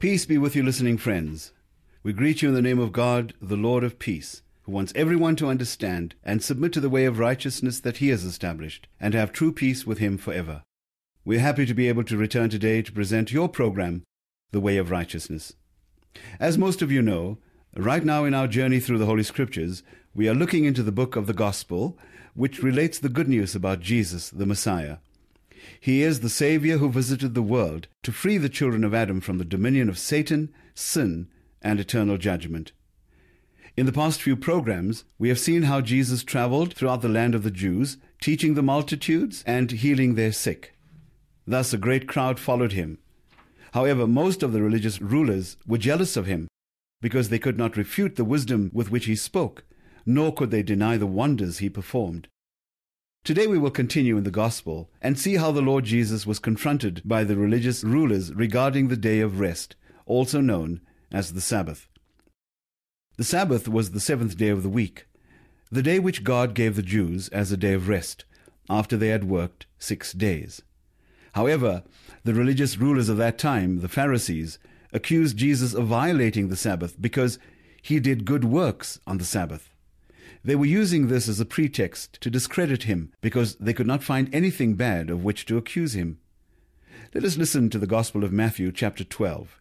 [0.00, 1.52] Peace be with you, listening friends.
[2.02, 5.36] We greet you in the name of God, the Lord of peace, who wants everyone
[5.36, 9.30] to understand and submit to the way of righteousness that he has established, and have
[9.30, 10.62] true peace with him forever.
[11.22, 14.04] We are happy to be able to return today to present your program,
[14.52, 15.52] The Way of Righteousness.
[16.40, 17.36] As most of you know,
[17.76, 19.82] right now in our journey through the Holy Scriptures,
[20.14, 21.98] we are looking into the book of the Gospel,
[22.32, 24.96] which relates the good news about Jesus, the Messiah.
[25.80, 29.38] He is the Savior who visited the world to free the children of Adam from
[29.38, 31.28] the dominion of Satan, sin,
[31.62, 32.72] and eternal judgment.
[33.76, 37.44] In the past few programs, we have seen how Jesus traveled throughout the land of
[37.44, 40.76] the Jews, teaching the multitudes and healing their sick.
[41.46, 42.98] Thus, a great crowd followed him.
[43.72, 46.48] However, most of the religious rulers were jealous of him
[47.00, 49.64] because they could not refute the wisdom with which he spoke,
[50.04, 52.28] nor could they deny the wonders he performed.
[53.22, 57.02] Today we will continue in the Gospel and see how the Lord Jesus was confronted
[57.04, 60.80] by the religious rulers regarding the day of rest, also known
[61.12, 61.86] as the Sabbath.
[63.18, 65.06] The Sabbath was the seventh day of the week,
[65.70, 68.24] the day which God gave the Jews as a day of rest,
[68.70, 70.62] after they had worked six days.
[71.32, 71.82] However,
[72.24, 74.58] the religious rulers of that time, the Pharisees,
[74.94, 77.38] accused Jesus of violating the Sabbath because
[77.82, 79.69] he did good works on the Sabbath.
[80.42, 84.34] They were using this as a pretext to discredit him because they could not find
[84.34, 86.18] anything bad of which to accuse him.
[87.14, 89.60] Let us listen to the Gospel of Matthew, chapter 12.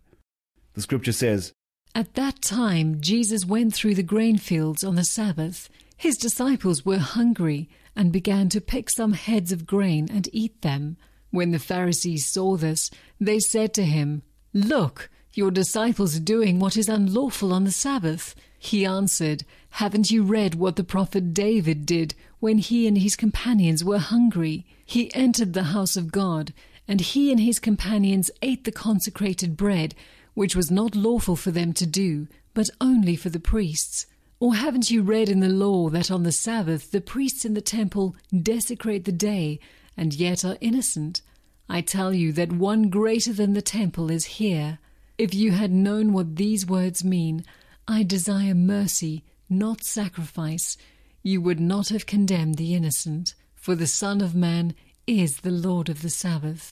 [0.73, 1.51] The scripture says,
[1.93, 5.69] At that time Jesus went through the grain fields on the Sabbath.
[5.97, 10.95] His disciples were hungry and began to pick some heads of grain and eat them.
[11.31, 16.77] When the Pharisees saw this, they said to him, Look, your disciples are doing what
[16.77, 18.33] is unlawful on the Sabbath.
[18.61, 23.85] He answered, Haven't you read what the prophet David did when he and his companions
[23.85, 24.65] were hungry?
[24.85, 26.53] He entered the house of God,
[26.85, 29.95] and he and his companions ate the consecrated bread,
[30.33, 34.05] which was not lawful for them to do, but only for the priests.
[34.41, 37.61] Or haven't you read in the law that on the Sabbath the priests in the
[37.61, 39.59] temple desecrate the day,
[39.95, 41.21] and yet are innocent?
[41.69, 44.79] I tell you that one greater than the temple is here.
[45.17, 47.45] If you had known what these words mean,
[47.91, 50.77] I desire mercy, not sacrifice,
[51.23, 54.75] you would not have condemned the innocent, for the Son of Man
[55.07, 56.69] is the Lord of the Sabbath.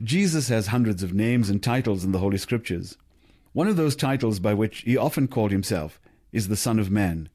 [0.00, 2.96] Jesus has hundreds of names and titles in the Holy Scriptures.
[3.52, 6.00] One of those titles by which he often called himself
[6.30, 7.30] is the Son of Man.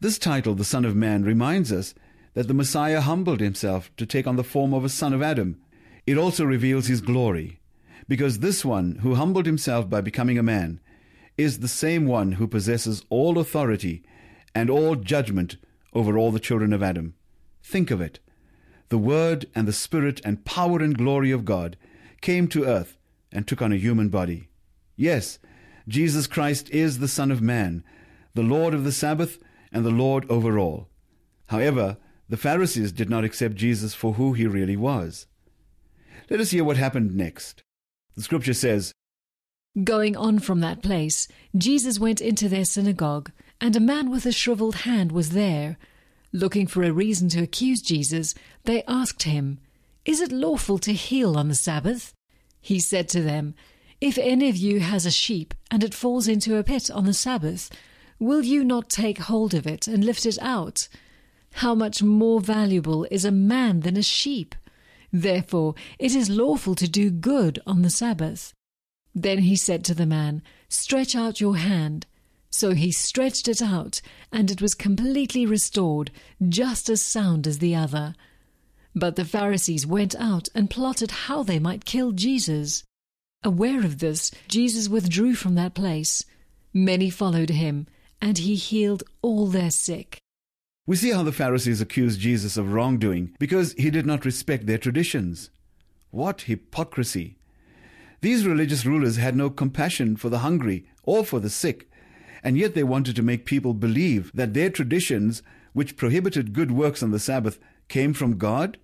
[0.00, 1.94] This title, the Son of Man, reminds us
[2.34, 5.58] that the Messiah humbled himself to take on the form of a son of Adam.
[6.06, 7.60] It also reveals his glory,
[8.06, 10.80] because this one who humbled himself by becoming a man
[11.36, 14.02] is the same one who possesses all authority
[14.54, 15.56] and all judgment
[15.92, 17.14] over all the children of Adam.
[17.62, 18.20] Think of it.
[18.88, 21.76] The Word and the Spirit and power and glory of God
[22.20, 22.96] came to earth
[23.32, 24.48] and took on a human body.
[24.96, 25.38] Yes,
[25.88, 27.84] Jesus Christ is the Son of Man,
[28.34, 29.38] the Lord of the Sabbath
[29.72, 30.88] and the Lord over all.
[31.46, 31.96] However,
[32.28, 35.26] the Pharisees did not accept Jesus for who he really was.
[36.28, 37.62] Let us hear what happened next.
[38.16, 38.92] The scripture says,
[39.84, 44.32] Going on from that place, Jesus went into their synagogue, and a man with a
[44.32, 45.76] shriveled hand was there.
[46.32, 49.58] Looking for a reason to accuse Jesus, they asked him,
[50.06, 52.14] Is it lawful to heal on the Sabbath?
[52.62, 53.54] He said to them,
[54.00, 57.12] If any of you has a sheep, and it falls into a pit on the
[57.12, 57.70] Sabbath,
[58.18, 60.88] will you not take hold of it and lift it out?
[61.56, 64.54] How much more valuable is a man than a sheep?
[65.12, 68.54] Therefore, it is lawful to do good on the Sabbath.
[69.16, 72.04] Then he said to the man, Stretch out your hand.
[72.50, 76.10] So he stretched it out, and it was completely restored,
[76.46, 78.14] just as sound as the other.
[78.94, 82.84] But the Pharisees went out and plotted how they might kill Jesus.
[83.42, 86.24] Aware of this, Jesus withdrew from that place.
[86.74, 87.86] Many followed him,
[88.20, 90.18] and he healed all their sick.
[90.86, 94.78] We see how the Pharisees accused Jesus of wrongdoing because he did not respect their
[94.78, 95.50] traditions.
[96.10, 97.38] What hypocrisy!
[98.20, 101.90] These religious rulers had no compassion for the hungry or for the sick,
[102.42, 105.42] and yet they wanted to make people believe that their traditions,
[105.72, 107.58] which prohibited good works on the Sabbath,
[107.88, 108.78] came from God?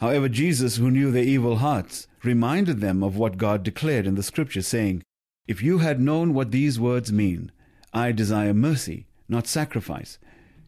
[0.00, 4.22] However, Jesus, who knew their evil hearts, reminded them of what God declared in the
[4.22, 5.02] Scripture, saying,
[5.46, 7.50] If you had known what these words mean,
[7.92, 10.18] I desire mercy, not sacrifice,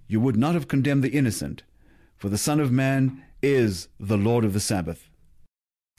[0.08, 1.62] you would not have condemned the innocent,
[2.16, 5.08] for the Son of Man is the Lord of the Sabbath.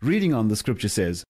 [0.02, 1.24] Reading on, the Scripture says,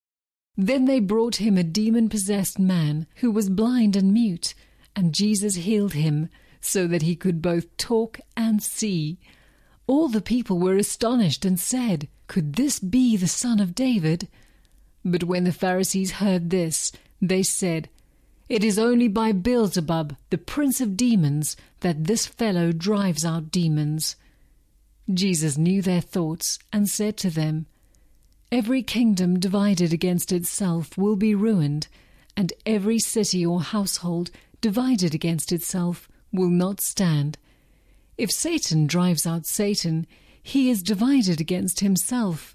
[0.56, 4.54] Then they brought him a demon possessed man who was blind and mute,
[4.94, 6.28] and Jesus healed him,
[6.60, 9.18] so that he could both talk and see.
[9.86, 14.28] All the people were astonished and said, Could this be the son of David?
[15.04, 17.88] But when the Pharisees heard this, they said,
[18.48, 24.16] It is only by Beelzebub, the prince of demons, that this fellow drives out demons.
[25.12, 27.66] Jesus knew their thoughts and said to them,
[28.52, 31.88] Every kingdom divided against itself will be ruined,
[32.36, 37.38] and every city or household divided against itself will not stand.
[38.18, 40.06] If Satan drives out Satan,
[40.42, 42.54] he is divided against himself.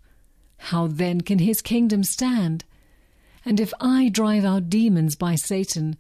[0.57, 2.63] How then can his kingdom stand?
[3.44, 5.97] And if I drive out demons by Satan,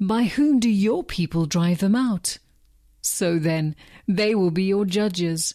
[0.00, 2.38] by whom do your people drive them out?
[3.00, 3.76] So then,
[4.08, 5.54] they will be your judges.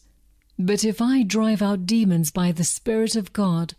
[0.57, 3.73] But if I drive out demons by the Spirit of God,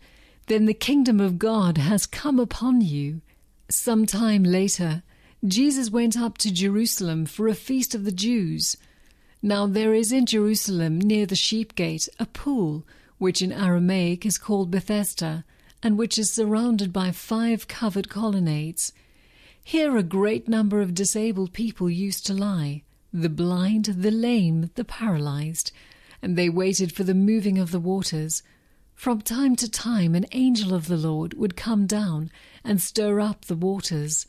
[0.47, 3.21] then the kingdom of God has come upon you.
[3.69, 5.03] Some time later,
[5.45, 8.77] Jesus went up to Jerusalem for a feast of the Jews.
[9.41, 12.85] Now there is in Jerusalem near the sheep gate a pool,
[13.17, 15.43] which in Aramaic is called Bethesda,
[15.81, 18.93] and which is surrounded by five covered colonnades.
[19.63, 22.83] Here a great number of disabled people used to lie
[23.13, 25.71] the blind, the lame, the paralyzed,
[26.23, 28.41] and they waited for the moving of the waters.
[28.95, 32.31] From time to time, an angel of the Lord would come down
[32.63, 34.25] and stir up the waters.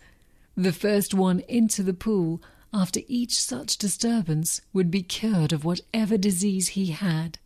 [0.57, 2.43] The first one into the pool
[2.73, 7.39] after each such disturbance would be cured of whatever disease he had.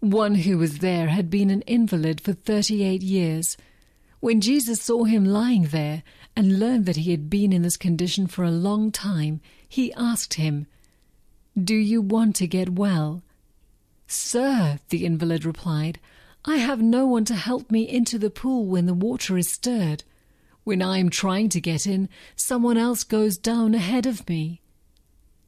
[0.00, 3.56] One who was there had been an invalid for thirty eight years.
[4.18, 6.02] When Jesus saw him lying there
[6.34, 10.34] and learned that he had been in this condition for a long time, he asked
[10.34, 10.66] him,
[11.60, 13.22] Do you want to get well?
[14.06, 15.98] Sir, the invalid replied,
[16.44, 20.02] I have no one to help me into the pool when the water is stirred.
[20.64, 24.60] When I am trying to get in, someone else goes down ahead of me.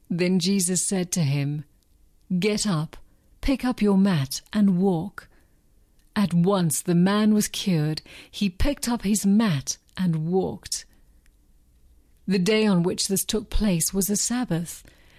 [0.09, 1.65] Then Jesus said to him,
[2.39, 2.97] Get up,
[3.41, 5.27] pick up your mat, and walk.
[6.15, 8.01] At once the man was cured.
[8.29, 10.85] He picked up his mat and walked.
[12.27, 14.83] The day on which this took place was a Sabbath,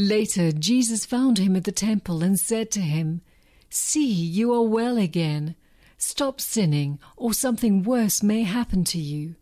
[0.00, 3.20] Later, Jesus found him at the temple and said to him,
[3.68, 5.56] See, you are well again.
[5.98, 9.34] Stop sinning, or something worse may happen to you.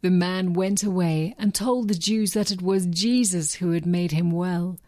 [0.00, 4.12] The man went away and told the Jews that it was Jesus who had made
[4.12, 4.78] him well.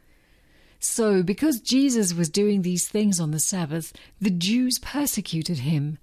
[0.78, 5.98] So, because Jesus was doing these things on the Sabbath, the Jews persecuted him.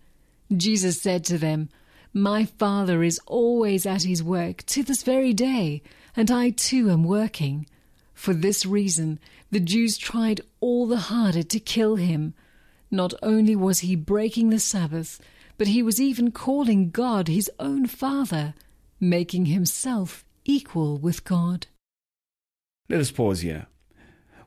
[0.51, 1.69] Jesus said to them,
[2.11, 5.83] My Father is always at his work to this very day,
[6.17, 7.65] and I too am working.
[8.19, 9.17] For this reason,
[9.49, 12.33] the Jews tried all the harder to kill him.
[12.91, 15.21] Not only was he breaking the Sabbath,
[15.57, 18.55] but he was even calling God his own Father
[18.99, 21.67] making himself equal with God.
[22.89, 23.67] Let us pause here.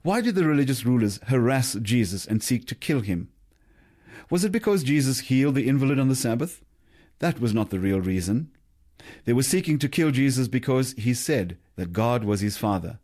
[0.03, 3.31] Why did the religious rulers harass Jesus and seek to kill him?
[4.29, 6.63] Was it because Jesus healed the invalid on the Sabbath?
[7.21, 8.51] That was not the real reason.
[9.25, 12.99] They were seeking to kill Jesus because he said that God was his Father.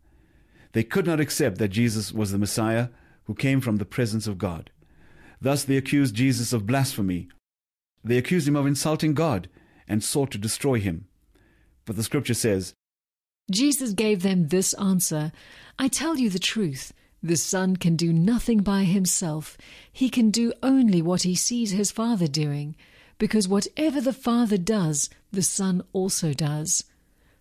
[0.78, 2.90] They could not accept that Jesus was the Messiah
[3.25, 4.70] who came from the presence of God.
[5.40, 7.26] Thus they accused Jesus of blasphemy.
[8.04, 9.49] They accused him of insulting God
[9.88, 11.08] and sought to destroy him.
[11.85, 12.75] But the scripture says,
[13.50, 15.32] Jesus gave them this answer
[15.80, 16.92] I tell you the truth.
[17.25, 19.58] The Son can do nothing by himself.
[19.92, 22.76] He can do only what he sees his Father doing,
[23.18, 26.85] because whatever the Father does, the Son also does.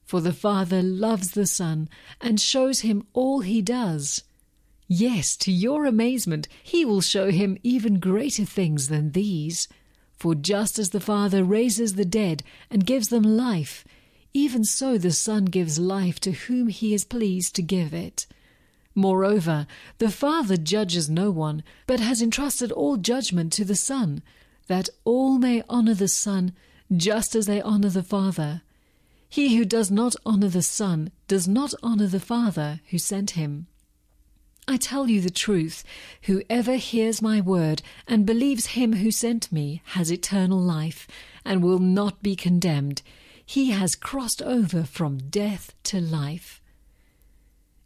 [0.08, 1.90] For the Father loves the Son
[2.22, 4.24] and shows him all he does.
[4.88, 9.68] Yes, to your amazement, he will show him even greater things than these.
[10.14, 13.84] For just as the Father raises the dead and gives them life,
[14.34, 18.28] even so the Son gives life to whom he is pleased to give it.
[18.96, 24.24] Moreover, the Father judges no one, but has entrusted all judgment to the Son,
[24.68, 26.54] that all may honour the Son
[26.96, 28.62] just as they honour the Father.
[29.30, 33.68] He who does not honour the Son does not honour the Father who sent him.
[34.68, 35.84] I tell you the truth,
[36.24, 41.08] whoever hears my word and believes him who sent me has eternal life,
[41.46, 43.02] and will not be condemned
[43.48, 46.62] he has crossed over from death to life.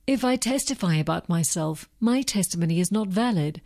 [0.08, 3.62] If I testify about myself, my testimony is not valid.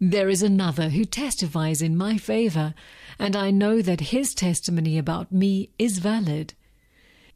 [0.00, 2.72] There is another who testifies in my favor,
[3.18, 6.54] and I know that his testimony about me is valid.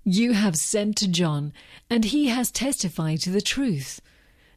[0.05, 1.55] You have sent to John,
[1.89, 4.03] and he has testified to the truth.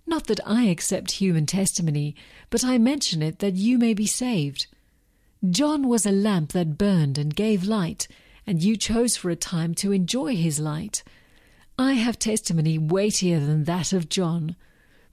[0.05, 2.15] Not that I accept human testimony,
[2.49, 4.67] but I mention it that you may be saved.
[5.49, 8.09] John was a lamp that burned and gave light,
[8.45, 11.01] and you chose for a time to enjoy his light.
[11.79, 14.57] I have testimony weightier than that of John.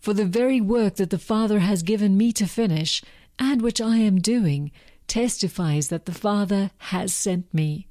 [0.00, 3.02] For the very work that the Father has given me to finish,
[3.38, 4.72] and which I am doing,
[5.06, 7.86] testifies that the Father has sent me.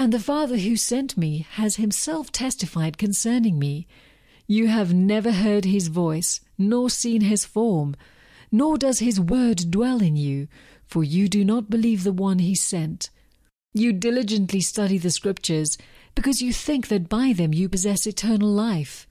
[0.00, 3.86] And the Father who sent me has himself testified concerning me.
[4.46, 7.94] You have never heard his voice, nor seen his form,
[8.50, 10.48] nor does his word dwell in you,
[10.86, 13.10] for you do not believe the one he sent.
[13.74, 15.76] You diligently study the Scriptures,
[16.14, 19.06] because you think that by them you possess eternal life.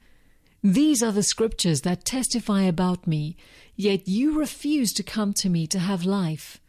[0.60, 3.36] These are the Scriptures that testify about me,
[3.76, 6.60] yet you refuse to come to me to have life.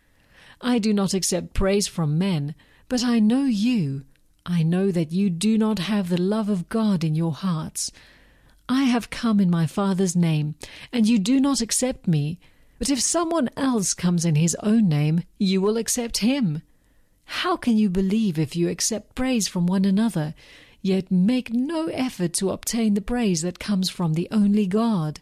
[0.61, 2.53] I do not accept praise from men,
[2.87, 4.03] but I know you.
[4.45, 7.91] I know that you do not have the love of God in your hearts.
[8.67, 10.55] I have come in my Father's name,
[10.91, 12.39] and you do not accept me.
[12.79, 16.63] But if someone else comes in his own name, you will accept him.
[17.25, 20.33] How can you believe if you accept praise from one another,
[20.81, 25.19] yet make no effort to obtain the praise that comes from the only God?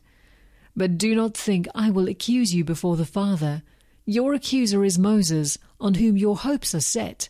[0.75, 3.63] But do not think I will accuse you before the Father.
[4.05, 7.27] Your accuser is Moses, on whom your hopes are set.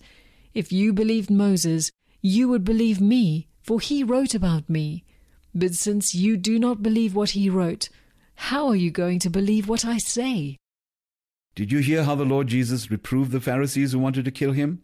[0.54, 1.92] If you believed Moses,
[2.22, 5.04] you would believe me, for he wrote about me.
[5.54, 7.90] But since you do not believe what he wrote,
[8.36, 10.58] how are you going to believe what I say?
[11.56, 14.82] Did you hear how the Lord Jesus reproved the Pharisees who wanted to kill him?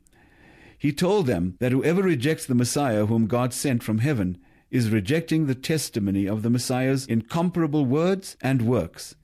[0.78, 4.38] He told them that whoever rejects the Messiah whom God sent from heaven
[4.72, 9.16] is rejecting the testimony of the Messiah's incomparable words and works.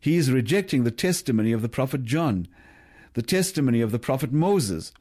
[0.00, 2.48] He is rejecting the testimony of the prophet John,
[3.14, 4.92] the testimony of the prophet Moses,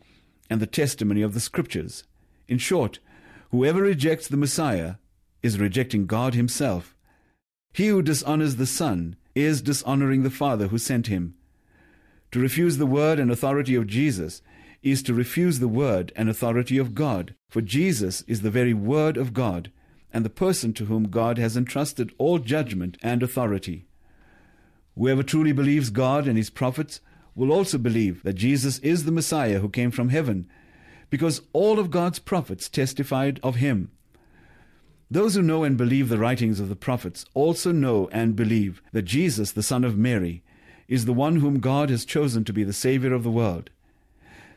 [0.50, 2.04] and the testimony of the Scriptures.
[2.48, 3.00] In short,
[3.52, 4.96] whoever rejects the Messiah
[5.42, 6.96] is rejecting God Himself.
[7.74, 11.36] He who dishonors the Son is dishonoring the Father who sent him.
[12.32, 14.42] To refuse the word and authority of Jesus
[14.82, 19.18] is to refuse the word and authority of God, for Jesus is the very word
[19.18, 19.72] of God,
[20.14, 23.88] and the person to whom God has entrusted all judgment and authority.
[24.98, 27.02] Whoever truly believes God and his prophets
[27.36, 30.48] will also believe that Jesus is the Messiah who came from heaven,
[31.10, 33.92] because all of God's prophets testified of him.
[35.12, 39.04] Those who know and believe the writings of the prophets also know and believe that
[39.04, 40.44] Jesus, the Son of Mary,
[40.88, 43.70] is the one whom God has chosen to be the Savior of the world.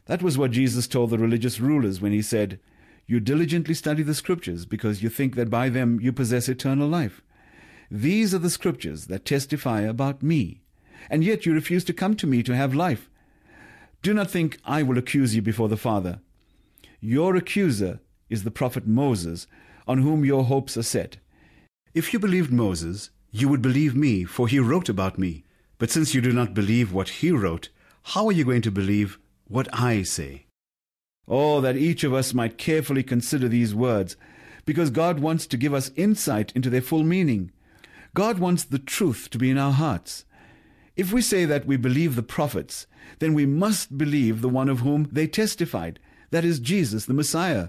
[0.06, 2.58] That was what Jesus told the religious rulers when he said,
[3.06, 7.22] You diligently study the Scriptures because you think that by them you possess eternal life.
[7.90, 10.60] These are the Scriptures that testify about me,
[11.10, 13.08] and yet you refuse to come to me to have life.
[14.02, 16.20] Do not think I will accuse you before the Father.
[17.00, 19.46] Your accuser is the prophet Moses,
[19.86, 21.16] on whom your hopes are set.
[21.94, 25.44] If you believed Moses, you would believe me, for he wrote about me.
[25.78, 27.68] But since you do not believe what he wrote,
[28.02, 30.46] how are you going to believe what I say?
[31.26, 34.16] Oh, that each of us might carefully consider these words,
[34.64, 37.50] because God wants to give us insight into their full meaning.
[38.14, 40.24] God wants the truth to be in our hearts.
[40.98, 42.88] If we say that we believe the prophets,
[43.20, 46.00] then we must believe the one of whom they testified,
[46.32, 47.68] that is Jesus, the Messiah.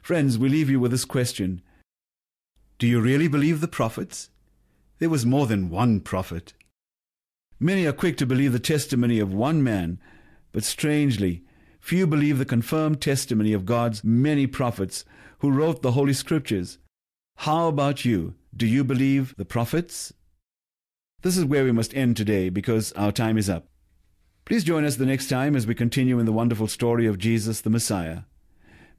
[0.00, 1.60] Friends, we leave you with this question
[2.78, 4.30] Do you really believe the prophets?
[5.00, 6.54] There was more than one prophet.
[7.58, 9.98] Many are quick to believe the testimony of one man,
[10.52, 11.42] but strangely,
[11.80, 15.04] few believe the confirmed testimony of God's many prophets
[15.40, 16.78] who wrote the Holy Scriptures.
[17.38, 18.34] How about you?
[18.56, 20.12] Do you believe the prophets?
[21.22, 23.66] This is where we must end today because our time is up.
[24.46, 27.60] Please join us the next time as we continue in the wonderful story of Jesus
[27.60, 28.22] the Messiah.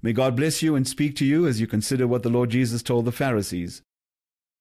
[0.03, 2.83] May God bless you and speak to you as you consider what the Lord Jesus
[2.83, 3.81] told the Pharisees.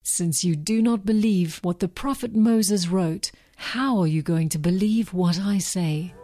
[0.03, 4.59] Since you do not believe what the prophet Moses wrote, how are you going to
[4.59, 6.15] believe what I say?